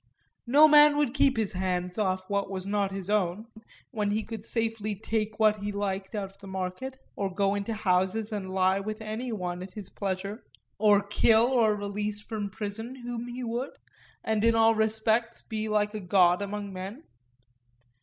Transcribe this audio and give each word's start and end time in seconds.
No 0.47 0.67
man 0.67 0.97
would 0.97 1.13
keep 1.13 1.37
his 1.37 1.53
hands 1.53 1.99
off 1.99 2.27
what 2.27 2.49
was 2.49 2.65
not 2.65 2.91
his 2.91 3.07
own 3.07 3.45
when 3.91 4.09
he 4.09 4.23
could 4.23 4.43
safely 4.43 4.95
take 4.95 5.37
what 5.39 5.57
he 5.57 5.71
liked 5.71 6.15
out 6.15 6.31
of 6.31 6.39
the 6.39 6.47
market, 6.47 6.97
or 7.15 7.31
go 7.31 7.53
into 7.53 7.75
houses 7.75 8.31
and 8.31 8.49
lie 8.49 8.79
with 8.79 8.99
any 8.99 9.31
one 9.31 9.61
at 9.61 9.73
his 9.73 9.91
pleasure, 9.91 10.43
or 10.79 11.03
kill 11.03 11.45
or 11.51 11.75
release 11.75 12.19
from 12.19 12.49
prison 12.49 12.95
whom 12.95 13.27
he 13.27 13.43
would, 13.43 13.77
and 14.23 14.43
in 14.43 14.55
all 14.55 14.73
respects 14.73 15.43
be 15.43 15.69
like 15.69 15.93
a 15.93 15.99
God 15.99 16.41
among 16.41 16.73
men. 16.73 17.03